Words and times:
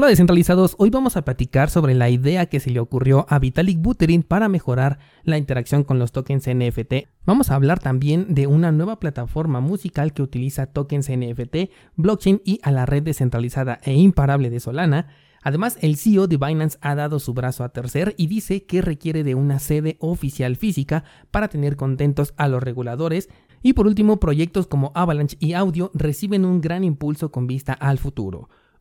Hola 0.00 0.06
descentralizados, 0.06 0.76
hoy 0.78 0.90
vamos 0.90 1.16
a 1.16 1.24
platicar 1.24 1.70
sobre 1.70 1.92
la 1.92 2.08
idea 2.08 2.46
que 2.46 2.60
se 2.60 2.70
le 2.70 2.78
ocurrió 2.78 3.26
a 3.28 3.40
Vitalik 3.40 3.80
Buterin 3.80 4.22
para 4.22 4.48
mejorar 4.48 5.00
la 5.24 5.38
interacción 5.38 5.82
con 5.82 5.98
los 5.98 6.12
tokens 6.12 6.46
NFT. 6.46 7.08
Vamos 7.26 7.50
a 7.50 7.56
hablar 7.56 7.80
también 7.80 8.32
de 8.32 8.46
una 8.46 8.70
nueva 8.70 9.00
plataforma 9.00 9.58
musical 9.58 10.12
que 10.12 10.22
utiliza 10.22 10.66
tokens 10.66 11.10
NFT, 11.10 11.72
blockchain 11.96 12.40
y 12.44 12.60
a 12.62 12.70
la 12.70 12.86
red 12.86 13.02
descentralizada 13.02 13.80
e 13.82 13.92
imparable 13.94 14.50
de 14.50 14.60
Solana. 14.60 15.08
Además, 15.42 15.76
el 15.80 15.96
CEO 15.96 16.28
de 16.28 16.36
Binance 16.36 16.78
ha 16.80 16.94
dado 16.94 17.18
su 17.18 17.34
brazo 17.34 17.64
a 17.64 17.70
tercer 17.70 18.14
y 18.16 18.28
dice 18.28 18.66
que 18.66 18.82
requiere 18.82 19.24
de 19.24 19.34
una 19.34 19.58
sede 19.58 19.96
oficial 19.98 20.54
física 20.54 21.02
para 21.32 21.48
tener 21.48 21.74
contentos 21.74 22.34
a 22.36 22.46
los 22.46 22.62
reguladores. 22.62 23.30
Y 23.64 23.72
por 23.72 23.88
último, 23.88 24.20
proyectos 24.20 24.68
como 24.68 24.92
Avalanche 24.94 25.36
y 25.40 25.54
Audio 25.54 25.90
reciben 25.92 26.44
un 26.44 26.60
gran 26.60 26.84
impulso 26.84 27.32
con 27.32 27.48
vista 27.48 27.72
al 27.72 27.98
futuro. 27.98 28.48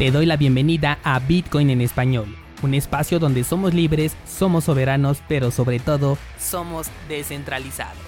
Te 0.00 0.10
doy 0.10 0.24
la 0.24 0.38
bienvenida 0.38 0.98
a 1.04 1.18
Bitcoin 1.18 1.68
en 1.68 1.82
español, 1.82 2.34
un 2.62 2.72
espacio 2.72 3.18
donde 3.18 3.44
somos 3.44 3.74
libres, 3.74 4.16
somos 4.26 4.64
soberanos, 4.64 5.22
pero 5.28 5.50
sobre 5.50 5.78
todo 5.78 6.16
somos 6.38 6.86
descentralizados. 7.06 8.00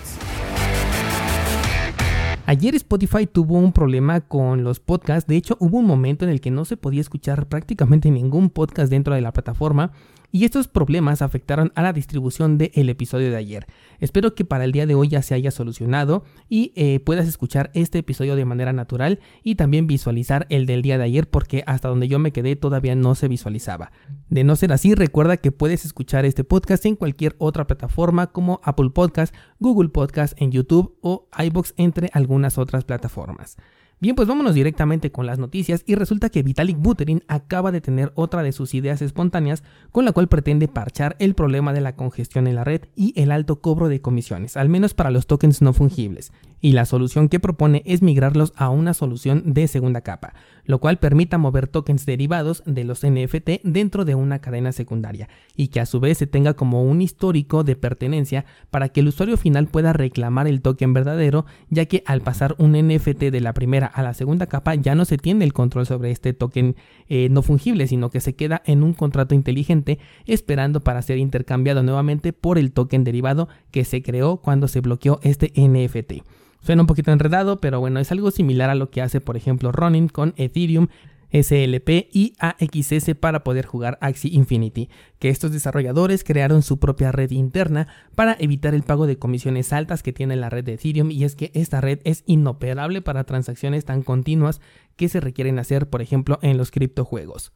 Ayer 2.47 2.75
Spotify 2.77 3.27
tuvo 3.27 3.59
un 3.59 3.75
problema 3.75 4.23
con 4.23 4.65
los 4.65 4.81
podcasts, 4.81 5.29
de 5.29 5.37
hecho 5.37 5.59
hubo 5.61 5.81
un 5.81 5.87
momento 5.87 6.25
en 6.25 6.31
el 6.31 6.41
que 6.41 6.51
no 6.51 6.65
se 6.65 6.79
podía 6.79 7.03
escuchar 7.03 7.47
prácticamente 7.47 8.11
ningún 8.11 8.49
podcast 8.49 8.91
dentro 8.91 9.15
de 9.15 9.21
la 9.21 9.35
plataforma 9.35 9.93
y 10.33 10.47
estos 10.47 10.67
problemas 10.67 11.21
afectaron 11.23 11.71
a 11.75 11.83
la 11.83 11.93
distribución 11.93 12.57
del 12.59 12.89
episodio 12.89 13.31
de 13.31 13.37
ayer. 13.37 13.67
Espero 14.01 14.35
que 14.35 14.47
para 14.47 14.65
el 14.65 14.73
día 14.73 14.87
de 14.87 14.95
hoy 14.95 15.09
ya 15.09 15.23
se 15.23 15.35
haya 15.35 15.51
solucionado 15.51 16.25
y 16.49 16.73
eh, 16.75 17.01
puedas 17.01 17.29
escuchar 17.29 17.71
este 17.75 17.99
episodio 17.99 18.35
de 18.35 18.47
manera 18.47 18.73
natural 18.73 19.21
y 19.45 19.55
también 19.57 19.87
visualizar 19.87 20.47
el 20.49 20.65
del 20.65 20.81
día 20.81 20.97
de 20.97 21.05
ayer 21.05 21.29
porque 21.29 21.63
hasta 21.67 21.89
donde 21.89 22.09
yo 22.09 22.19
me 22.19 22.33
quedé 22.33 22.57
todavía 22.57 22.95
no 22.95 23.15
se 23.15 23.29
visualizaba. 23.29 23.93
De 24.31 24.43
no 24.43 24.57
ser 24.57 24.73
así, 24.73 24.95
recuerda 24.95 25.37
que 25.37 25.53
puedes 25.53 25.85
escuchar 25.85 26.25
este 26.25 26.45
podcast 26.45 26.87
en 26.87 26.97
cualquier 26.97 27.37
otra 27.39 27.67
plataforma 27.67 28.29
como 28.29 28.61
Apple 28.65 28.91
Podcast, 28.91 29.35
Google 29.61 29.91
Podcast, 29.91 30.41
en 30.41 30.51
YouTube 30.51 30.97
o 31.03 31.29
iBox 31.39 31.75
entre 31.77 32.09
algunas 32.15 32.57
otras 32.57 32.85
plataformas. 32.85 33.59
Bien, 34.03 34.17
pues 34.17 34.27
vámonos 34.27 34.57
directamente 34.57 35.13
con 35.13 35.27
las 35.27 35.39
noticias 35.39 35.85
y 35.87 35.95
resulta 35.95 36.29
que 36.29 36.43
Vitalik 36.43 36.77
Buterin 36.77 37.23
acaba 37.29 37.71
de 37.71 37.81
tener 37.81 38.11
otra 38.17 38.43
de 38.43 38.51
sus 38.51 38.75
ideas 38.75 39.01
espontáneas 39.01 39.63
con 39.93 40.05
la 40.05 40.11
cual 40.11 40.27
pretende 40.27 40.67
parchar 40.67 41.15
el 41.21 41.37
problema 41.37 41.73
de 41.73 41.83
la 41.83 41.95
congestión 41.95 42.49
en 42.49 42.57
la 42.57 42.65
red 42.65 42.81
y 42.97 43.13
el 43.15 43.31
alto 43.31 43.61
cobro 43.61 43.89
de 43.89 44.01
comisiones, 44.01 44.57
al 44.57 44.69
menos 44.69 44.93
para 44.93 45.13
los 45.13 45.29
tokens 45.29 45.63
no 45.63 45.73
fungibles. 45.73 46.33
Y 46.61 46.73
la 46.73 46.85
solución 46.85 47.29
que 47.29 47.39
propone 47.39 47.85
es 47.87 48.03
migrarlos 48.03 48.53
a 48.57 48.71
una 48.71 48.93
solución 48.93 49.55
de 49.55 49.69
segunda 49.69 50.01
capa, 50.01 50.35
lo 50.65 50.79
cual 50.79 50.99
permita 50.99 51.39
mover 51.39 51.69
tokens 51.69 52.07
derivados 52.07 52.63
de 52.67 52.85
los 52.85 53.05
NFT 53.05 53.63
dentro 53.65 54.05
de 54.05 54.15
una 54.15 54.41
cadena 54.41 54.73
secundaria 54.73 55.29
y 55.57 55.69
que 55.69 55.81
a 55.81 55.87
su 55.87 56.01
vez 56.01 56.19
se 56.19 56.27
tenga 56.27 56.55
como 56.55 56.85
un 56.85 57.03
histórico 57.03 57.65
de 57.65 57.77
pertenencia 57.77 58.45
para 58.71 58.89
que 58.89 59.01
el 59.01 59.09
usuario 59.09 59.37
final 59.37 59.67
pueda 59.67 59.93
reclamar 59.93 60.47
el 60.47 60.63
token 60.63 60.93
verdadero, 60.93 61.47
ya 61.71 61.87
que 61.87 62.03
al 62.07 62.21
pasar 62.21 62.55
un 62.59 62.73
NFT 62.73 63.25
de 63.25 63.41
la 63.41 63.53
primera 63.53 63.87
a 63.87 64.03
la 64.03 64.15
segunda 64.15 64.47
capa 64.47 64.75
ya 64.75 64.95
no 64.95 65.05
se 65.05 65.19
tiene 65.19 65.45
el 65.45 65.53
control 65.53 65.87
sobre 65.87 66.11
este 66.11 66.33
token 66.33 66.77
eh, 67.09 67.29
no 67.31 67.43
fungible, 67.43 67.87
sino 67.87 68.11
que 68.11 68.21
se 68.21 68.35
queda 68.35 68.63
en 68.67 68.83
un 68.83 68.95
contrato 68.95 69.35
inteligente 69.35 69.99
esperando 70.27 70.81
para 70.81 71.03
ser 71.03 71.19
intercambiado 71.19 71.83
nuevamente 71.83 72.33
por 72.33 72.59
el 72.59 72.73
token 72.73 73.05
derivado 73.05 73.49
que 73.71 73.85
se 73.85 74.03
creó 74.03 74.39
cuando 74.39 74.69
se 74.69 74.81
bloqueó 74.81 75.19
este 75.23 75.53
NFT. 75.57 76.42
Suena 76.63 76.83
un 76.83 76.87
poquito 76.87 77.11
enredado, 77.13 77.61
pero 77.61 77.81
bueno, 77.81 78.01
es 78.01 78.13
algo 78.13 78.31
similar 78.31 78.71
a 78.71 78.75
lo 78.75 78.91
que 78.91 79.03
hace 79.03 79.21
por 79.21 79.37
ejemplo 79.37 79.73
Ronin 79.73 80.09
con 80.09 80.33
Ethereum 80.37 80.87
SLP 81.33 82.09
y 82.13 82.35
AXS 82.39 83.15
para 83.19 83.43
poder 83.43 83.65
jugar 83.65 83.99
Axie 84.01 84.31
Infinity, 84.33 84.91
que 85.19 85.31
estos 85.31 85.51
desarrolladores 85.51 86.25
crearon 86.25 86.63
su 86.63 86.79
propia 86.79 87.11
red 87.11 87.31
interna 87.31 87.89
para 88.15 88.37
evitar 88.39 88.75
el 88.75 88.83
pago 88.83 89.07
de 89.07 89.19
comisiones 89.19 89.73
altas 89.73 90.03
que 90.03 90.13
tiene 90.13 90.37
la 90.37 90.51
red 90.51 90.65
de 90.65 90.75
Ethereum 90.75 91.11
y 91.11 91.25
es 91.25 91.35
que 91.35 91.51
esta 91.55 91.81
red 91.81 92.01
es 92.05 92.23
inoperable 92.27 93.01
para 93.01 93.25
transacciones 93.25 93.85
tan 93.85 94.03
continuas 94.03 94.61
que 94.97 95.09
se 95.09 95.21
requieren 95.21 95.59
hacer, 95.59 95.89
por 95.89 96.03
ejemplo, 96.03 96.39
en 96.43 96.59
los 96.59 96.71
criptojuegos. 96.71 97.53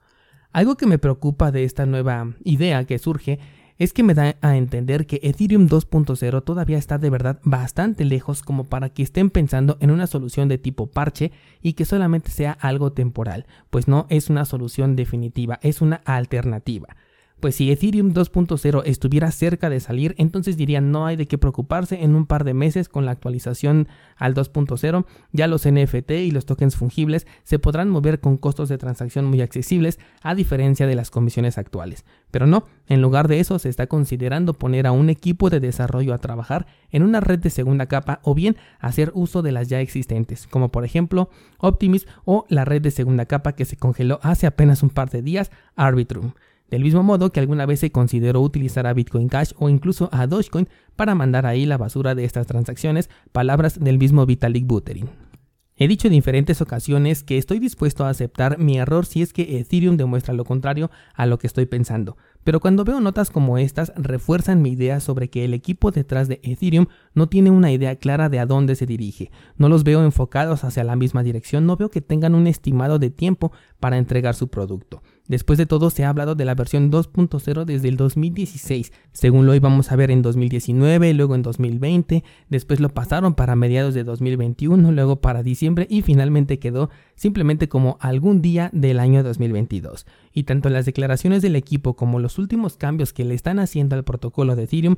Algo 0.52 0.76
que 0.76 0.86
me 0.86 0.98
preocupa 0.98 1.52
de 1.52 1.64
esta 1.64 1.84
nueva 1.84 2.34
idea 2.44 2.84
que 2.84 2.98
surge 2.98 3.38
es 3.78 3.92
que 3.92 4.02
me 4.02 4.14
da 4.14 4.36
a 4.40 4.56
entender 4.56 5.06
que 5.06 5.20
Ethereum 5.22 5.68
2.0 5.68 6.44
todavía 6.44 6.78
está 6.78 6.98
de 6.98 7.10
verdad 7.10 7.40
bastante 7.42 8.04
lejos 8.04 8.42
como 8.42 8.64
para 8.64 8.88
que 8.88 9.02
estén 9.02 9.30
pensando 9.30 9.76
en 9.80 9.90
una 9.90 10.06
solución 10.06 10.48
de 10.48 10.58
tipo 10.58 10.86
parche 10.86 11.32
y 11.62 11.74
que 11.74 11.84
solamente 11.84 12.30
sea 12.30 12.52
algo 12.52 12.92
temporal, 12.92 13.46
pues 13.70 13.88
no 13.88 14.06
es 14.08 14.30
una 14.30 14.44
solución 14.44 14.96
definitiva, 14.96 15.58
es 15.62 15.80
una 15.80 15.96
alternativa. 16.04 16.96
Pues 17.40 17.54
si 17.54 17.70
Ethereum 17.70 18.14
2.0 18.14 18.82
estuviera 18.86 19.30
cerca 19.30 19.68
de 19.68 19.78
salir, 19.80 20.14
entonces 20.16 20.56
dirían 20.56 20.90
no 20.90 21.04
hay 21.04 21.16
de 21.16 21.26
qué 21.26 21.36
preocuparse, 21.36 22.02
en 22.02 22.14
un 22.14 22.24
par 22.24 22.44
de 22.44 22.54
meses 22.54 22.88
con 22.88 23.04
la 23.04 23.12
actualización 23.12 23.88
al 24.16 24.34
2.0 24.34 25.04
ya 25.32 25.46
los 25.46 25.68
NFT 25.68 26.12
y 26.12 26.30
los 26.30 26.46
tokens 26.46 26.76
fungibles 26.76 27.26
se 27.44 27.58
podrán 27.58 27.90
mover 27.90 28.20
con 28.20 28.38
costos 28.38 28.70
de 28.70 28.78
transacción 28.78 29.26
muy 29.26 29.42
accesibles 29.42 29.98
a 30.22 30.34
diferencia 30.34 30.86
de 30.86 30.94
las 30.94 31.10
comisiones 31.10 31.58
actuales. 31.58 32.06
Pero 32.30 32.46
no, 32.46 32.64
en 32.86 33.02
lugar 33.02 33.28
de 33.28 33.38
eso 33.38 33.58
se 33.58 33.68
está 33.68 33.86
considerando 33.86 34.54
poner 34.54 34.86
a 34.86 34.92
un 34.92 35.10
equipo 35.10 35.50
de 35.50 35.60
desarrollo 35.60 36.14
a 36.14 36.18
trabajar 36.18 36.66
en 36.90 37.02
una 37.02 37.20
red 37.20 37.38
de 37.38 37.50
segunda 37.50 37.84
capa 37.84 38.20
o 38.22 38.34
bien 38.34 38.56
hacer 38.78 39.12
uso 39.14 39.42
de 39.42 39.52
las 39.52 39.68
ya 39.68 39.80
existentes, 39.80 40.46
como 40.46 40.70
por 40.70 40.86
ejemplo 40.86 41.28
Optimism 41.58 42.08
o 42.24 42.46
la 42.48 42.64
red 42.64 42.80
de 42.80 42.90
segunda 42.90 43.26
capa 43.26 43.52
que 43.52 43.66
se 43.66 43.76
congeló 43.76 44.20
hace 44.22 44.46
apenas 44.46 44.82
un 44.82 44.90
par 44.90 45.10
de 45.10 45.20
días, 45.20 45.50
Arbitrum. 45.76 46.32
Del 46.70 46.82
mismo 46.82 47.02
modo 47.02 47.30
que 47.30 47.40
alguna 47.40 47.64
vez 47.66 47.80
se 47.80 47.92
consideró 47.92 48.40
utilizar 48.40 48.86
a 48.86 48.92
Bitcoin 48.92 49.28
Cash 49.28 49.52
o 49.56 49.68
incluso 49.68 50.08
a 50.12 50.26
Dogecoin 50.26 50.68
para 50.96 51.14
mandar 51.14 51.46
ahí 51.46 51.64
la 51.64 51.78
basura 51.78 52.14
de 52.14 52.24
estas 52.24 52.46
transacciones, 52.46 53.08
palabras 53.32 53.78
del 53.78 53.98
mismo 53.98 54.26
Vitalik 54.26 54.66
Buterin. 54.66 55.08
He 55.78 55.88
dicho 55.88 56.08
en 56.08 56.14
diferentes 56.14 56.62
ocasiones 56.62 57.22
que 57.22 57.36
estoy 57.36 57.58
dispuesto 57.58 58.04
a 58.04 58.08
aceptar 58.08 58.58
mi 58.58 58.78
error 58.78 59.04
si 59.04 59.20
es 59.20 59.34
que 59.34 59.58
Ethereum 59.58 59.98
demuestra 59.98 60.32
lo 60.32 60.44
contrario 60.44 60.90
a 61.14 61.26
lo 61.26 61.38
que 61.38 61.46
estoy 61.46 61.66
pensando, 61.66 62.16
pero 62.46 62.60
cuando 62.60 62.84
veo 62.84 63.00
notas 63.00 63.30
como 63.30 63.58
estas 63.58 63.92
refuerzan 63.96 64.62
mi 64.62 64.70
idea 64.70 65.00
sobre 65.00 65.28
que 65.28 65.44
el 65.44 65.52
equipo 65.52 65.90
detrás 65.90 66.28
de 66.28 66.38
Ethereum 66.44 66.86
no 67.12 67.28
tiene 67.28 67.50
una 67.50 67.72
idea 67.72 67.96
clara 67.96 68.28
de 68.28 68.38
a 68.38 68.46
dónde 68.46 68.76
se 68.76 68.86
dirige, 68.86 69.32
no 69.58 69.68
los 69.68 69.82
veo 69.82 70.04
enfocados 70.04 70.62
hacia 70.62 70.84
la 70.84 70.94
misma 70.94 71.24
dirección, 71.24 71.66
no 71.66 71.76
veo 71.76 71.90
que 71.90 72.00
tengan 72.00 72.36
un 72.36 72.46
estimado 72.46 73.00
de 73.00 73.10
tiempo 73.10 73.50
para 73.80 73.98
entregar 73.98 74.36
su 74.36 74.46
producto. 74.46 75.02
Después 75.28 75.58
de 75.58 75.66
todo, 75.66 75.90
se 75.90 76.04
ha 76.04 76.08
hablado 76.08 76.36
de 76.36 76.44
la 76.44 76.54
versión 76.54 76.90
2.0 76.92 77.64
desde 77.64 77.88
el 77.88 77.96
2016, 77.96 78.92
según 79.10 79.44
lo 79.44 79.56
íbamos 79.56 79.90
a 79.90 79.96
ver 79.96 80.12
en 80.12 80.22
2019, 80.22 81.14
luego 81.14 81.34
en 81.34 81.42
2020, 81.42 82.22
después 82.48 82.78
lo 82.78 82.90
pasaron 82.90 83.34
para 83.34 83.56
mediados 83.56 83.92
de 83.94 84.04
2021, 84.04 84.92
luego 84.92 85.20
para 85.20 85.42
diciembre 85.42 85.88
y 85.90 86.02
finalmente 86.02 86.60
quedó 86.60 86.90
simplemente 87.16 87.68
como 87.68 87.98
algún 88.00 88.40
día 88.40 88.70
del 88.72 89.00
año 89.00 89.24
2022. 89.24 90.06
Y 90.32 90.44
tanto 90.44 90.70
las 90.70 90.86
declaraciones 90.86 91.42
del 91.42 91.56
equipo 91.56 91.96
como 91.96 92.20
los 92.36 92.38
últimos 92.38 92.76
cambios 92.76 93.14
que 93.14 93.24
le 93.24 93.34
están 93.34 93.58
haciendo 93.58 93.96
al 93.96 94.04
protocolo 94.04 94.56
de 94.56 94.64
Ethereum 94.64 94.96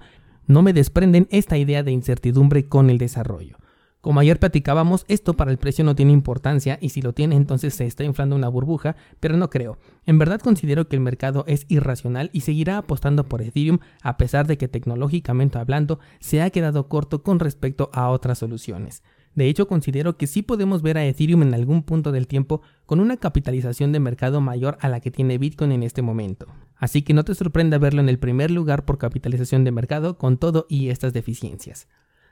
no 0.48 0.62
me 0.62 0.72
desprenden 0.72 1.28
esta 1.30 1.56
idea 1.56 1.84
de 1.84 1.92
incertidumbre 1.92 2.66
con 2.66 2.90
el 2.90 2.98
desarrollo. 2.98 3.58
Como 4.00 4.18
ayer 4.18 4.40
platicábamos, 4.40 5.04
esto 5.06 5.34
para 5.34 5.52
el 5.52 5.58
precio 5.58 5.84
no 5.84 5.94
tiene 5.94 6.12
importancia 6.12 6.78
y 6.80 6.88
si 6.88 7.00
lo 7.00 7.12
tiene 7.12 7.36
entonces 7.36 7.74
se 7.74 7.86
está 7.86 8.02
inflando 8.02 8.34
una 8.34 8.48
burbuja, 8.48 8.96
pero 9.20 9.36
no 9.36 9.50
creo. 9.50 9.78
En 10.04 10.18
verdad 10.18 10.40
considero 10.40 10.88
que 10.88 10.96
el 10.96 11.02
mercado 11.02 11.44
es 11.46 11.64
irracional 11.68 12.28
y 12.32 12.40
seguirá 12.40 12.78
apostando 12.78 13.28
por 13.28 13.40
Ethereum 13.40 13.78
a 14.02 14.16
pesar 14.16 14.48
de 14.48 14.58
que 14.58 14.66
tecnológicamente 14.66 15.58
hablando 15.58 16.00
se 16.18 16.42
ha 16.42 16.50
quedado 16.50 16.88
corto 16.88 17.22
con 17.22 17.38
respecto 17.38 17.88
a 17.92 18.08
otras 18.10 18.38
soluciones. 18.38 19.04
De 19.36 19.48
hecho, 19.48 19.68
considero 19.68 20.16
que 20.16 20.26
sí 20.26 20.42
podemos 20.42 20.82
ver 20.82 20.98
a 20.98 21.06
Ethereum 21.06 21.42
en 21.42 21.54
algún 21.54 21.84
punto 21.84 22.10
del 22.10 22.26
tiempo 22.26 22.62
con 22.84 22.98
una 22.98 23.16
capitalización 23.16 23.92
de 23.92 24.00
mercado 24.00 24.40
mayor 24.40 24.76
a 24.80 24.88
la 24.88 24.98
que 24.98 25.12
tiene 25.12 25.38
Bitcoin 25.38 25.70
en 25.70 25.84
este 25.84 26.02
momento. 26.02 26.48
Así 26.78 27.02
que 27.02 27.12
no 27.14 27.24
te 27.24 27.34
sorprenda 27.34 27.78
verlo 27.78 28.00
en 28.00 28.08
el 28.08 28.18
primer 28.18 28.50
lugar 28.50 28.84
por 28.84 28.98
capitalización 28.98 29.64
de 29.64 29.72
mercado 29.72 30.16
con 30.16 30.38
todo 30.38 30.66
y 30.68 30.88
estas 30.88 31.12
deficiencias. 31.12 31.88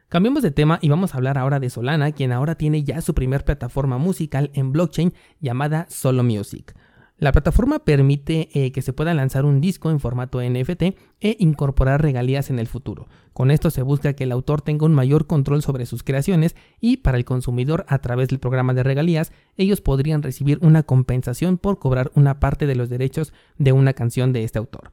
Cambiemos 0.09 0.45
de 0.45 0.53
tema 0.53 0.79
y 0.81 0.89
vamos 0.89 1.13
a 1.13 1.17
hablar 1.17 1.37
ahora 1.37 1.59
de 1.59 1.69
Solana, 1.69 2.13
quien 2.13 2.31
ahora 2.31 2.55
tiene 2.55 2.85
ya 2.85 3.01
su 3.01 3.13
primer 3.13 3.45
plataforma 3.45 3.99
musical 3.99 4.51
en 4.55 4.71
blockchain 4.71 5.15
llamada 5.41 5.87
Solo 5.91 6.23
Music. 6.23 6.77
La 7.19 7.33
plataforma 7.33 7.79
permite 7.79 8.51
eh, 8.53 8.73
que 8.73 8.83
se 8.83 8.93
pueda 8.93 9.15
lanzar 9.15 9.47
un 9.47 9.63
disco 9.63 9.91
en 9.91 10.01
formato 10.01 10.43
NFT 10.43 10.83
e 11.21 11.37
incorporar 11.39 12.03
regalías 12.03 12.51
en 12.51 12.59
el 12.59 12.67
futuro. 12.67 13.09
Con 13.33 13.51
esto 13.51 13.71
se 13.71 13.81
busca 13.81 14.13
que 14.13 14.25
el 14.25 14.33
autor 14.33 14.61
tenga 14.61 14.85
un 14.85 14.95
mayor 14.95 15.27
control 15.27 15.63
sobre 15.63 15.87
sus 15.87 16.03
creaciones 16.03 16.57
y 16.79 16.99
para 16.99 17.17
el 17.17 17.25
consumidor 17.25 17.87
a 17.89 18.01
través 18.01 18.29
del 18.29 18.39
programa 18.39 18.75
de 18.75 18.83
regalías 18.83 19.33
ellos 19.57 19.81
podrían 19.81 20.23
recibir 20.23 20.59
una 20.61 20.83
compensación 20.83 21.57
por 21.57 21.79
cobrar 21.79 22.13
una 22.15 22.39
parte 22.39 22.67
de 22.67 22.75
los 22.75 22.91
derechos 22.91 23.33
de 23.57 23.73
una 23.73 23.95
canción 23.95 24.35
de 24.35 24.45
este 24.45 24.59
autor. 24.59 24.91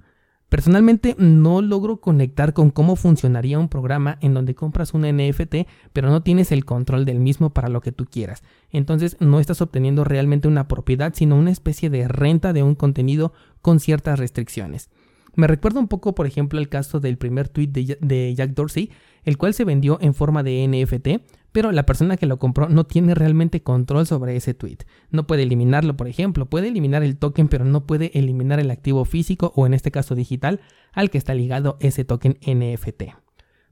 Personalmente 0.53 1.15
no 1.17 1.63
logro 1.63 1.97
conectar 1.97 2.53
con 2.53 2.69
cómo 2.69 2.95
funcionaría 2.95 3.57
un 3.57 3.69
programa 3.69 4.19
en 4.21 4.35
donde 4.35 4.53
compras 4.53 4.93
un 4.93 5.01
NFT 5.01 5.67
pero 5.93 6.11
no 6.11 6.21
tienes 6.21 6.51
el 6.51 6.63
control 6.63 7.05
del 7.05 7.19
mismo 7.19 7.49
para 7.49 7.69
lo 7.69 7.81
que 7.81 7.91
tú 7.91 8.05
quieras. 8.05 8.43
Entonces 8.69 9.17
no 9.19 9.39
estás 9.39 9.61
obteniendo 9.61 10.03
realmente 10.03 10.47
una 10.47 10.67
propiedad 10.67 11.11
sino 11.15 11.37
una 11.37 11.49
especie 11.49 11.89
de 11.89 12.07
renta 12.07 12.53
de 12.53 12.61
un 12.61 12.75
contenido 12.75 13.33
con 13.63 13.79
ciertas 13.79 14.19
restricciones. 14.19 14.91
Me 15.33 15.47
recuerda 15.47 15.79
un 15.79 15.87
poco, 15.87 16.13
por 16.13 16.27
ejemplo, 16.27 16.59
el 16.59 16.69
caso 16.69 16.99
del 16.99 17.17
primer 17.17 17.49
tweet 17.49 17.69
de, 17.69 18.35
Jack 18.35 18.51
Dorsey, 18.51 18.91
el 19.23 19.39
cual 19.39 19.55
se 19.55 19.65
vendió 19.65 19.97
en 20.01 20.13
forma 20.13 20.43
de 20.43 20.67
NFT, 20.67 21.42
pero 21.53 21.71
la 21.71 21.85
persona 21.85 22.17
que 22.17 22.25
lo 22.25 22.37
compró 22.37 22.67
no 22.67 22.85
tiene 22.85 23.15
realmente 23.15 23.63
control 23.63 24.05
sobre 24.05 24.35
ese 24.35 24.53
tweet. 24.53 24.79
No 25.11 25.25
puede 25.25 25.43
eliminarlo, 25.43 25.95
por 25.95 26.09
ejemplo, 26.09 26.47
puede 26.47 26.67
eliminar 26.67 27.03
el 27.03 27.17
token, 27.17 27.47
pero 27.47 27.63
no 27.63 27.85
puede 27.85 28.11
eliminar 28.17 28.59
el 28.59 28.71
activo 28.71 29.05
físico 29.05 29.53
o 29.55 29.65
en 29.65 29.73
este 29.73 29.91
caso 29.91 30.15
digital 30.15 30.59
al 30.91 31.09
que 31.09 31.17
está 31.17 31.33
ligado 31.33 31.77
ese 31.79 32.03
token 32.03 32.37
NFT. 32.45 33.03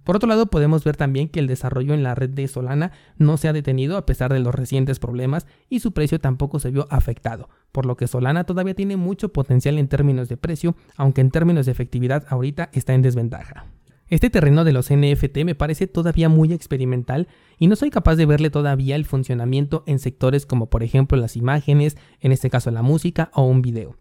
Por 0.03 0.15
otro 0.15 0.27
lado, 0.27 0.47
podemos 0.47 0.83
ver 0.83 0.97
también 0.97 1.29
que 1.29 1.39
el 1.39 1.47
desarrollo 1.47 1.93
en 1.93 2.01
la 2.01 2.15
red 2.15 2.29
de 2.29 2.47
Solana 2.47 2.91
no 3.17 3.37
se 3.37 3.47
ha 3.47 3.53
detenido 3.53 3.97
a 3.97 4.05
pesar 4.05 4.33
de 4.33 4.39
los 4.39 4.55
recientes 4.55 4.99
problemas 4.99 5.45
y 5.69 5.79
su 5.79 5.91
precio 5.91 6.19
tampoco 6.19 6.59
se 6.59 6.71
vio 6.71 6.87
afectado, 6.89 7.49
por 7.71 7.85
lo 7.85 7.97
que 7.97 8.07
Solana 8.07 8.45
todavía 8.45 8.73
tiene 8.73 8.97
mucho 8.97 9.31
potencial 9.31 9.77
en 9.77 9.87
términos 9.87 10.27
de 10.27 10.37
precio, 10.37 10.75
aunque 10.97 11.21
en 11.21 11.29
términos 11.29 11.67
de 11.67 11.73
efectividad 11.73 12.25
ahorita 12.29 12.69
está 12.73 12.93
en 12.93 13.03
desventaja. 13.03 13.67
Este 14.11 14.29
terreno 14.29 14.65
de 14.65 14.73
los 14.73 14.91
NFT 14.91 15.45
me 15.45 15.55
parece 15.55 15.87
todavía 15.87 16.27
muy 16.27 16.51
experimental 16.51 17.29
y 17.57 17.67
no 17.67 17.77
soy 17.77 17.89
capaz 17.89 18.17
de 18.17 18.25
verle 18.25 18.49
todavía 18.49 18.97
el 18.97 19.05
funcionamiento 19.05 19.85
en 19.87 19.99
sectores 19.99 20.45
como 20.45 20.69
por 20.69 20.83
ejemplo 20.83 21.17
las 21.17 21.37
imágenes, 21.37 21.95
en 22.19 22.33
este 22.33 22.49
caso 22.49 22.71
la 22.71 22.81
música 22.81 23.31
o 23.33 23.43
un 23.43 23.61
video. 23.61 23.95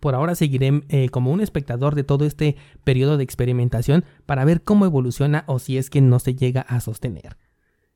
Por 0.00 0.16
ahora 0.16 0.34
seguiré 0.34 0.82
eh, 0.88 1.08
como 1.08 1.30
un 1.30 1.40
espectador 1.40 1.94
de 1.94 2.02
todo 2.02 2.24
este 2.24 2.56
periodo 2.82 3.16
de 3.16 3.22
experimentación 3.22 4.04
para 4.26 4.44
ver 4.44 4.62
cómo 4.62 4.86
evoluciona 4.86 5.44
o 5.46 5.60
si 5.60 5.78
es 5.78 5.88
que 5.88 6.00
no 6.00 6.18
se 6.18 6.34
llega 6.34 6.62
a 6.62 6.80
sostener. 6.80 7.36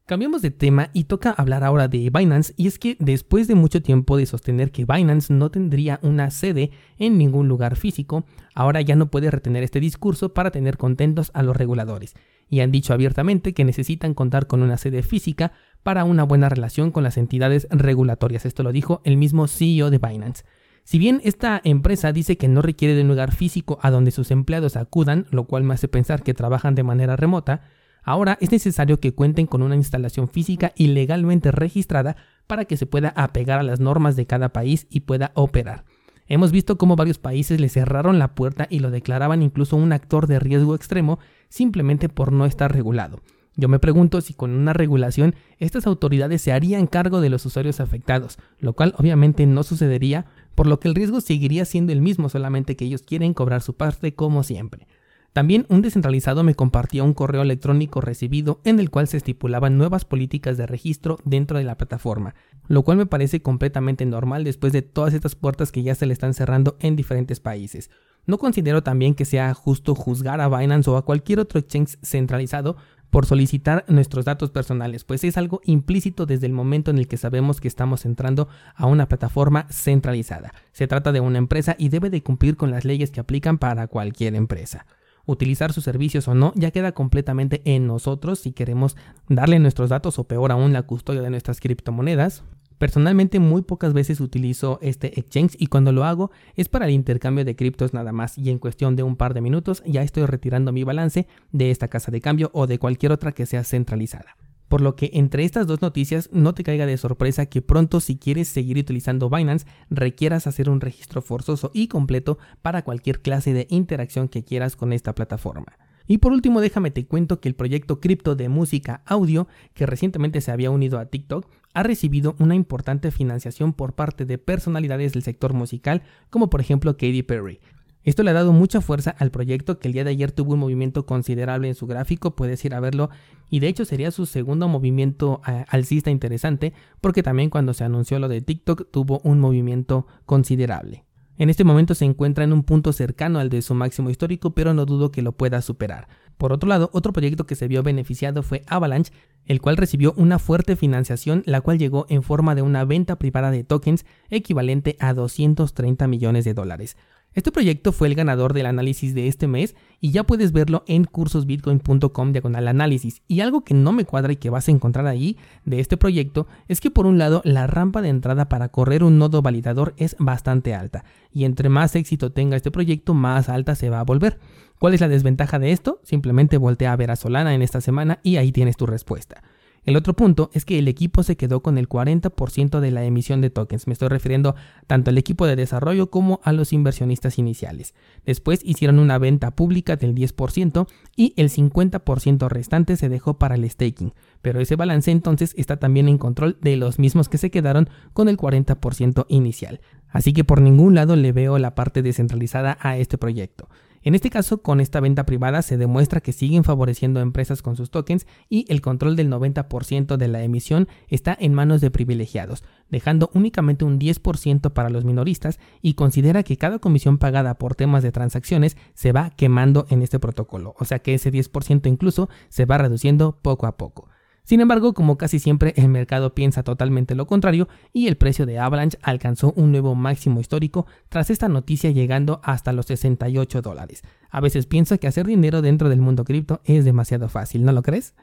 Cambiamos 0.08 0.40
de 0.40 0.50
tema 0.50 0.88
y 0.94 1.05
toca 1.05 1.32
hablar 1.32 1.64
ahora 1.64 1.87
de 1.87 2.08
Binance 2.08 2.55
y 2.56 2.66
es 2.66 2.78
que 2.78 2.96
después 2.99 3.46
de 3.46 3.55
mucho 3.55 3.82
tiempo 3.82 4.16
de 4.16 4.25
sostener 4.25 4.70
que 4.70 4.87
Binance 4.87 5.31
no 5.31 5.50
tendría 5.50 6.00
una 6.02 6.31
sede 6.31 6.70
en 6.96 7.19
ningún 7.19 7.46
lugar 7.46 7.76
físico, 7.76 8.25
ahora 8.55 8.81
ya 8.81 8.96
no 8.96 9.10
puede 9.10 9.31
retener 9.31 9.64
este 9.64 9.81
discurso 9.81 10.32
para 10.32 10.50
tener 10.50 10.78
contentos 10.78 11.31
a 11.34 11.43
los 11.43 11.55
reguladores 11.55 12.14
y 12.49 12.60
han 12.60 12.72
dicho 12.72 12.94
abiertamente 12.94 13.52
que 13.52 13.66
necesitan 13.66 14.14
contar 14.14 14.46
con 14.46 14.62
una 14.62 14.78
sede 14.78 15.02
física 15.02 15.52
para 15.82 16.05
una 16.05 16.22
buena 16.22 16.49
relación 16.49 16.90
con 16.90 17.05
las 17.05 17.19
entidades 17.19 17.69
regulatorias. 17.70 18.46
Esto 18.46 18.62
lo 18.62 18.72
dijo 18.72 19.02
el 19.05 19.19
mismo 19.19 19.46
CEO 19.46 19.90
de 19.90 19.99
Binance. 19.99 20.43
Si 20.84 20.99
bien 20.99 21.20
esta 21.22 21.60
empresa 21.64 22.12
dice 22.12 22.38
que 22.38 22.49
no 22.49 22.62
requiere 22.62 22.94
de 22.94 23.02
un 23.02 23.08
lugar 23.08 23.34
físico 23.34 23.78
a 23.82 23.90
donde 23.90 24.10
sus 24.10 24.31
empleados 24.31 24.76
acudan, 24.76 25.26
lo 25.32 25.44
cual 25.44 25.64
me 25.64 25.75
hace 25.75 25.87
pensar 25.87 26.22
que 26.22 26.32
trabajan 26.32 26.75
de 26.75 26.82
manera 26.82 27.14
remota, 27.14 27.60
Ahora 28.08 28.38
es 28.40 28.50
necesario 28.50 29.00
que 29.00 29.12
cuenten 29.12 29.46
con 29.46 29.60
una 29.60 29.76
instalación 29.76 30.28
física 30.28 30.72
y 30.75 30.87
legalmente 30.87 31.52
registrada 31.52 32.16
para 32.46 32.64
que 32.64 32.78
se 32.78 32.87
pueda 32.87 33.10
apegar 33.10 33.58
a 33.58 33.62
las 33.62 33.81
normas 33.81 34.16
de 34.16 34.25
cada 34.25 34.49
país 34.49 34.87
y 34.88 35.00
pueda 35.00 35.31
operar. 35.34 35.84
Hemos 36.26 36.50
visto 36.50 36.78
cómo 36.78 36.96
varios 36.96 37.19
países 37.19 37.60
le 37.60 37.69
cerraron 37.69 38.19
la 38.19 38.34
puerta 38.34 38.66
y 38.70 38.78
lo 38.78 38.90
declaraban 38.90 39.43
incluso 39.43 39.76
un 39.76 39.93
actor 39.93 40.26
de 40.26 40.38
riesgo 40.38 40.75
extremo 40.75 41.19
simplemente 41.50 42.08
por 42.08 42.32
no 42.32 42.46
estar 42.46 42.72
regulado. 42.72 43.20
Yo 43.56 43.69
me 43.69 43.78
pregunto 43.78 44.22
si 44.22 44.32
con 44.32 44.52
una 44.52 44.72
regulación 44.72 45.34
estas 45.58 45.87
autoridades 45.87 46.40
se 46.40 46.52
harían 46.52 46.87
cargo 46.87 47.20
de 47.20 47.28
los 47.28 47.44
usuarios 47.44 47.78
afectados, 47.78 48.38
lo 48.58 48.72
cual 48.72 48.94
obviamente 48.96 49.44
no 49.44 49.64
sucedería, 49.64 50.25
por 50.55 50.66
lo 50.66 50.81
que 50.81 50.88
el 50.88 50.94
riesgo 50.94 51.20
seguiría 51.20 51.66
siendo 51.66 51.93
el 51.93 52.00
mismo, 52.00 52.31
solamente 52.31 52.75
que 52.75 52.87
ellos 52.87 53.02
quieren 53.02 53.34
cobrar 53.34 53.60
su 53.60 53.75
parte 53.75 54.14
como 54.14 54.44
siempre. 54.44 54.87
También 55.33 55.67
un 55.69 55.83
descentralizado 55.83 56.43
me 56.43 56.55
compartía 56.55 57.05
un 57.05 57.15
correo 57.15 57.43
electrónico 57.43 58.01
recibido 58.01 58.61
en 58.65 58.81
el 58.81 58.91
cual 58.91 59.07
se 59.09 59.19
estipulaban 59.19 59.79
nuevas 59.79 60.05
políticas 60.05 60.57
de 60.57 60.67
registro 60.67 61.19
dentro 61.25 61.59
de 61.59 61.65
la 61.65 61.77
plataforma, 61.77 62.35
lo 62.67 62.83
cual 62.83 62.99
me 62.99 63.07
parece 63.07 63.41
completamente 63.41 64.05
normal 64.05 64.43
después 64.43 64.73
de 64.73 64.83
todas 64.83 65.15
estas 65.15 65.35
puertas 65.35 65.71
que 65.71 65.83
ya 65.83 65.95
se 65.95 66.07
le 66.07 66.13
están 66.13 66.35
cerrando 66.35 66.77
en 66.81 66.97
diferentes 66.97 67.41
países. 67.41 67.91
No 68.27 68.39
considero 68.39 68.83
también 68.83 69.15
que 69.15 69.25
sea 69.25 69.55
justo 69.55 69.95
juzgar 69.95 70.41
a 70.41 70.49
Binance 70.49 70.91
o 70.91 70.97
a 70.97 71.05
cualquier 71.05 71.41
otro 71.41 71.61
exchange 71.61 71.99
centralizado 72.03 72.77
por 73.11 73.25
solicitar 73.25 73.85
nuestros 73.89 74.25
datos 74.25 74.51
personales, 74.51 75.05
pues 75.05 75.25
es 75.25 75.39
algo 75.39 75.61
implícito 75.65 76.27
desde 76.27 76.47
el 76.47 76.53
momento 76.53 76.91
en 76.91 76.99
el 76.99 77.09
que 77.09 77.17
sabemos 77.17 77.61
que 77.61 77.69
estamos 77.69 78.05
entrando 78.05 78.49
a 78.75 78.87
una 78.87 79.09
plataforma 79.09 79.67
centralizada. 79.71 80.53
Se 80.73 80.87
trata 80.87 81.13
de 81.13 81.21
una 81.21 81.39
empresa 81.39 81.75
y 81.79 81.89
debe 81.89 82.11
de 82.11 82.23
cumplir 82.23 82.57
con 82.57 82.71
las 82.71 82.85
leyes 82.85 83.11
que 83.11 83.21
aplican 83.21 83.57
para 83.57 83.87
cualquier 83.87 84.35
empresa 84.35 84.85
utilizar 85.29 85.73
sus 85.73 85.85
servicios 85.85 86.27
o 86.27 86.35
no, 86.35 86.53
ya 86.57 86.71
queda 86.71 86.93
completamente 86.93 87.61
en 87.65 87.87
nosotros 87.87 88.41
si 88.41 88.53
queremos 88.53 88.97
darle 89.29 89.59
nuestros 89.59 89.91
datos 89.91 90.19
o 90.19 90.25
peor 90.25 90.51
aún 90.51 90.73
la 90.73 90.83
custodia 90.83 91.21
de 91.21 91.31
nuestras 91.31 91.61
criptomonedas. 91.61 92.43
Personalmente 92.79 93.39
muy 93.39 93.63
pocas 93.63 93.93
veces 93.93 94.21
utilizo 94.21 94.79
este 94.81 95.21
exchange 95.21 95.57
y 95.59 95.67
cuando 95.67 95.93
lo 95.93 96.05
hago 96.05 96.31
es 96.55 96.69
para 96.69 96.87
el 96.87 96.93
intercambio 96.93 97.45
de 97.45 97.57
criptos 97.57 97.93
nada 97.93 98.13
más 98.13 98.39
y 98.39 98.51
en 98.51 98.59
cuestión 98.59 98.97
de 98.97 99.03
un 99.03 99.17
par 99.17 99.35
de 99.35 99.43
minutos 99.43 99.83
ya 99.85 100.03
estoy 100.03 100.25
retirando 100.25 100.73
mi 100.73 100.85
balance 100.85 101.27
de 101.53 101.71
esta 101.71 101.89
casa 101.89 102.11
de 102.11 102.21
cambio 102.21 102.51
o 102.55 102.67
de 102.67 102.79
cualquier 102.79 103.13
otra 103.13 103.33
que 103.33 103.47
sea 103.47 103.65
centralizada. 103.65 104.38
Por 104.69 104.82
lo 104.82 104.97
que 104.97 105.11
entre 105.15 105.44
estas 105.44 105.67
dos 105.67 105.81
noticias 105.81 106.29
no 106.32 106.55
te 106.55 106.62
caiga 106.62 106.85
de 106.85 106.99
sorpresa 106.99 107.47
que 107.47 107.62
pronto 107.62 108.00
si 108.00 108.17
quieres 108.17 108.49
seguir 108.49 108.79
utilizando 108.79 109.31
Binance 109.31 109.67
requieras 109.88 110.47
hacer 110.47 110.69
un 110.69 110.81
registro 110.81 111.23
forzoso 111.23 111.70
y 111.73 111.88
completo 111.88 112.38
para 112.61 112.82
cualquier 112.82 113.23
clase 113.23 113.55
de 113.55 113.67
interacción 113.70 114.29
que 114.29 114.44
quieras 114.44 114.76
con 114.76 114.93
esta 114.93 115.15
plataforma. 115.15 115.79
Y 116.06 116.19
por 116.19 116.32
último 116.32 116.61
déjame 116.61 116.91
te 116.91 117.06
cuento 117.06 117.41
que 117.41 117.49
el 117.49 117.55
proyecto 117.55 118.00
cripto 118.00 118.35
de 118.35 118.49
música 118.49 119.03
audio 119.05 119.47
que 119.75 119.87
recientemente 119.87 120.41
se 120.41 120.50
había 120.50 120.70
unido 120.70 120.99
a 120.99 121.06
TikTok 121.06 121.47
ha 121.75 121.82
recibido 121.82 122.35
una 122.38 122.55
importante 122.55 123.11
financiación 123.11 123.75
por 123.75 123.94
parte 123.94 124.25
de 124.25 124.38
personalidades 124.38 125.12
del 125.12 125.23
sector 125.23 125.53
musical 125.53 126.03
como 126.31 126.49
por 126.49 126.62
ejemplo 126.62 126.94
Katy 126.94 127.23
Perry, 127.23 127.61
esto 128.08 128.22
le 128.22 128.31
ha 128.31 128.34
dado 128.34 128.53
mucha 128.53 128.81
fuerza 128.81 129.15
al 129.19 129.31
proyecto 129.31 129.79
que 129.79 129.88
el 129.88 129.94
día 129.94 130.05
de 130.05 130.10
ayer 130.10 130.32
tuvo 130.32 130.55
un 130.55 130.60
movimiento 130.60 131.06
considerable 131.06 131.69
en 131.69 131.74
su 131.74 131.86
gráfico, 131.86 132.34
puedes 132.34 132.65
ir 132.65 132.74
a 132.74 132.81
verlo 132.81 133.10
y 133.50 133.60
de 133.60 133.69
hecho 133.69 133.84
sería 133.84 134.10
su 134.10 134.27
segundo 134.27 134.69
movimiento 134.69 135.41
eh, 135.46 135.65
alcista 135.69 136.10
interesante 136.10 136.72
porque 137.00 137.22
también 137.22 137.50
cuando 137.50 137.74
se 137.74 137.84
anunció 137.84 138.19
lo 138.19 138.29
de 138.29 138.41
TikTok 138.41 138.91
tuvo 138.91 139.20
un 139.24 139.41
movimiento 139.41 140.06
considerable. 140.27 141.05
En 141.38 141.50
este 141.50 141.62
momento 141.62 141.94
se 141.94 142.05
encuentra 142.05 142.43
en 142.43 142.53
un 142.53 142.65
punto 142.65 142.93
cercano 142.93 143.38
al 143.38 143.48
de 143.48 143.62
su 143.62 143.72
máximo 143.72 144.10
histórico, 144.10 144.55
pero 144.55 144.74
no 144.74 144.86
dudo 144.86 145.12
que 145.12 145.22
lo 145.22 145.32
pueda 145.32 145.62
superar. 145.62 146.08
Por 146.36 146.53
otro 146.53 146.69
lado, 146.69 146.91
otro 146.93 147.12
proyecto 147.12 147.46
que 147.46 147.55
se 147.55 147.69
vio 147.69 147.84
beneficiado 147.84 148.43
fue 148.43 148.62
Avalanche, 148.67 149.12
el 149.46 149.60
cual 149.60 149.77
recibió 149.77 150.15
una 150.17 150.41
fuerte 150.41 150.74
financiación, 150.74 151.44
la 151.46 151.60
cual 151.60 151.79
llegó 151.79 152.06
en 152.08 152.24
forma 152.24 152.56
de 152.56 152.62
una 152.62 152.84
venta 152.84 153.17
privada 153.17 153.53
de 153.53 153.62
tokens 153.62 154.05
equivalente 154.31 154.96
a 154.98 155.15
230 155.15 156.08
millones 156.08 156.44
de 156.44 156.55
dólares. 156.55 156.96
Este 157.35 157.53
proyecto 157.53 157.93
fue 157.93 158.08
el 158.08 158.15
ganador 158.15 158.53
del 158.53 158.67
análisis 158.67 159.15
de 159.15 159.29
este 159.29 159.47
mes 159.47 159.77
y 160.01 160.11
ya 160.11 160.25
puedes 160.25 160.51
verlo 160.51 160.82
en 160.87 161.05
cursosbitcoin.com 161.05 162.32
diagonal 162.32 162.67
análisis. 162.67 163.23
Y 163.29 163.41
algo 163.41 163.63
que 163.63 163.75
no 163.75 163.93
me 163.93 164.05
cuadra 164.05 164.32
y 164.32 164.37
que 164.37 164.51
vas 164.51 164.67
a 164.67 164.70
encontrar 164.73 165.06
ahí 165.06 165.37
de 165.65 165.79
este 165.79 165.97
proyecto 165.97 166.47
es 166.67 166.81
que 166.81 166.91
por 166.91 167.06
un 167.06 167.19
lado 167.19 167.43
la 167.44 167.67
rampa 167.67 168.03
de 168.03 168.08
entrada 168.08 168.49
para 168.49 168.70
correr 168.70 169.05
un 169.05 169.19
nodo 169.19 169.43
validador 169.43 169.94
es 169.99 170.17
bastante 170.19 170.75
alta 170.75 171.05
y 171.32 171.44
entre 171.44 171.69
más 171.69 171.94
éxito 171.94 172.32
tenga 172.32 172.56
este 172.56 172.70
proyecto 172.70 173.15
más 173.15 173.49
alta 173.49 173.75
se 173.75 173.91
va 173.91 174.01
a 174.01 174.05
volver. 174.05 174.39
¿Cuál 174.79 174.94
es 174.94 175.01
la 175.01 175.08
desventaja 175.08 175.58
de 175.58 175.73
esto? 175.73 176.01
Simplemente 176.03 176.56
voltea 176.56 176.93
a 176.93 176.97
ver 176.97 177.11
a 177.11 177.17
Solana 177.17 177.55
en 177.55 177.63
esta 177.63 177.81
semana 177.81 178.20
y 178.23 178.37
ahí 178.37 178.53
tienes 178.53 178.77
tu 178.77 178.87
respuesta. 178.87 179.43
El 179.89 179.97
otro 179.97 180.13
punto 180.13 180.51
es 180.53 180.67
que 180.67 180.79
el 180.79 180.87
equipo 180.87 181.23
se 181.23 181.39
quedó 181.39 181.63
con 181.63 181.79
el 181.79 181.89
40% 181.89 182.81
de 182.81 182.91
la 182.91 183.05
emisión 183.05 183.41
de 183.41 183.49
tokens. 183.49 183.87
Me 183.87 183.95
estoy 183.95 184.09
refiriendo 184.09 184.55
tanto 184.87 185.09
al 185.09 185.17
equipo 185.17 185.47
de 185.47 185.57
desarrollo 185.57 186.11
como 186.11 186.41
a 186.45 186.53
los 186.53 186.75
inversionistas 186.75 187.39
iniciales. 187.39 187.95
Después 188.27 188.61
hicieron 188.63 188.99
una 188.99 189.17
venta 189.17 189.51
pública 189.53 189.97
del 189.97 190.15
10% 190.15 190.87
y 191.17 191.33
el 191.39 191.49
50% 191.49 192.51
restante 192.51 192.99
se 192.99 193.09
dejó 193.09 193.39
para 193.39 193.55
el 193.55 193.67
staking. 193.71 194.13
Pero 194.43 194.61
ese 194.61 194.77
balance 194.77 195.11
entonces 195.11 195.55
está 195.57 195.79
también 195.79 196.11
en 196.11 196.19
control 196.19 196.59
de 196.61 196.77
los 196.77 196.99
mismos 196.99 197.31
que 197.31 197.39
se 197.39 197.51
quedaron 197.51 197.89
con 198.13 198.29
el 198.29 198.37
40% 198.37 199.25
inicial. 199.31 199.81
Así 200.11 200.35
que 200.35 200.45
por 200.45 200.61
ningún 200.61 200.97
lado 200.97 201.17
le 201.17 201.33
veo 201.33 201.59
la 201.59 201.75
parte 201.75 202.03
descentralizada 202.03 202.77
a 202.83 202.99
este 202.99 203.17
proyecto. 203.17 203.71
En 204.08 204.15
este 204.15 204.31
caso, 204.31 204.62
con 204.62 204.81
esta 204.81 205.00
venta 205.00 205.27
privada 205.27 205.60
se 205.60 205.77
demuestra 205.77 206.22
que 206.22 206.32
siguen 206.32 206.65
favoreciendo 206.65 207.20
empresas 207.20 207.60
con 207.60 207.77
sus 207.77 207.91
tokens 207.91 208.27
y 208.48 208.65
el 208.72 208.81
control 208.81 209.17
del 209.17 209.31
90% 209.31 210.17
de 210.17 210.29
la 210.29 210.43
emisión 210.43 210.88
está 211.08 211.36
en 211.38 211.53
manos 211.53 211.82
de 211.82 211.91
privilegiados, 211.91 212.65
dejando 212.88 213.31
únicamente 213.34 213.84
un 213.84 213.98
10% 213.98 214.72
para 214.72 214.88
los 214.88 215.05
minoristas 215.05 215.60
y 215.82 215.93
considera 215.93 216.43
que 216.43 216.56
cada 216.56 216.79
comisión 216.79 217.19
pagada 217.19 217.58
por 217.58 217.74
temas 217.74 218.03
de 218.03 218.10
transacciones 218.10 218.79
se 218.94 219.12
va 219.12 219.29
quemando 219.29 219.84
en 219.91 220.00
este 220.00 220.19
protocolo, 220.19 220.74
o 220.79 220.86
sea 220.86 221.00
que 221.00 221.12
ese 221.12 221.31
10% 221.31 221.86
incluso 221.86 222.31
se 222.48 222.65
va 222.65 222.79
reduciendo 222.79 223.38
poco 223.43 223.67
a 223.67 223.77
poco. 223.77 224.08
Sin 224.48 224.62
embargo, 224.62 224.94
como 224.94 225.19
casi 225.19 225.40
siempre, 225.40 225.74
el 225.76 225.90
mercado 225.90 226.34
piensa 226.34 226.62
totalmente 226.62 227.14
lo 227.14 227.26
contrario 227.26 227.69
y 227.93 228.06
el 228.06 228.17
precio 228.17 228.46
de 228.46 228.58
Avalanche 228.58 228.96
alcanzó 229.02 229.52
un 229.56 229.72
nuevo 229.72 229.94
máximo 229.94 230.40
histórico 230.40 230.86
tras 231.10 231.28
esta 231.28 231.50
noticia 231.50 231.90
llegando 231.90 232.40
hasta 232.43 232.72
los 232.72 232.86
68 232.86 233.60
dólares. 233.60 234.00
A 234.31 234.40
veces 234.40 234.64
pienso 234.64 234.98
que 234.98 235.06
hacer 235.06 235.26
dinero 235.26 235.60
dentro 235.60 235.90
del 235.90 236.00
mundo 236.00 236.24
cripto 236.24 236.62
es 236.64 236.86
demasiado 236.86 237.28
fácil, 237.28 237.62
¿no 237.62 237.72
lo 237.72 237.82
crees? 237.82 238.14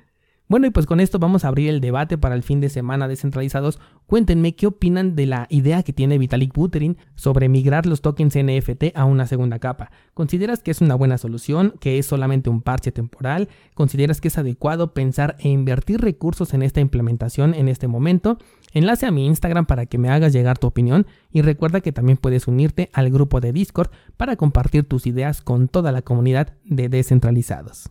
Bueno, 0.48 0.68
y 0.68 0.70
pues 0.70 0.86
con 0.86 1.00
esto 1.00 1.18
vamos 1.18 1.44
a 1.44 1.48
abrir 1.48 1.70
el 1.70 1.82
debate 1.82 2.20
para 2.20 2.36
el 2.36 2.44
fin 2.44 2.62
de 2.62 2.70
semana 2.70 3.08
descentralizados. 3.08 3.80
Cuéntenme 4.06 4.56
qué 4.56 4.68
opinan 4.68 5.16
de 5.16 5.25
la 5.25 5.48
idea 5.50 5.82
que 5.82 5.92
tiene 5.92 6.20
Vitalik 6.20 6.54
Buterin 6.54 6.98
sobre 7.16 7.50
migrar 7.50 7.88
los 7.88 8.02
tokens 8.02 8.36
NFT 8.36 8.96
a 8.96 9.06
una 9.06 9.25
segunda 9.25 9.58
capa. 9.58 9.90
¿Consideras 10.14 10.62
que 10.62 10.70
es 10.70 10.82
una 10.82 10.94
buena 10.94 11.18
solución, 11.18 11.74
que 11.80 11.98
es 11.98 12.06
solamente 12.06 12.52
un 12.52 12.62
parche 12.62 12.92
temporal? 12.92 13.50
¿Consideras 13.74 14.22
que 14.22 14.28
es 14.28 14.38
adecuado 14.38 14.94
pensar 14.94 15.36
e 15.40 15.50
invertir 15.50 16.00
recursos 16.02 16.54
en 16.54 16.62
esta 16.62 16.80
implementación 16.80 17.56
en 17.56 17.68
este 17.68 17.88
momento? 17.88 18.38
Enlace 18.72 19.08
a 19.08 19.12
mi 19.12 19.25
Instagram 19.25 19.66
para 19.66 19.88
que 19.88 19.98
me 19.98 20.10
hagas 20.10 20.32
llegar 20.32 20.60
tu 20.60 20.68
opinión 20.68 21.08
y 21.32 21.42
recuerda 21.42 21.82
que 21.82 21.92
también 21.92 22.18
puedes 22.18 22.48
unirte 22.48 22.92
al 22.94 23.10
grupo 23.10 23.40
de 23.42 23.52
Discord 23.52 23.90
para 24.16 24.36
compartir 24.36 24.88
tus 24.88 25.08
ideas 25.08 25.42
con 25.42 25.70
toda 25.70 25.92
la 25.92 26.04
comunidad 26.04 26.54
de 26.66 26.88
descentralizados. 26.88 27.84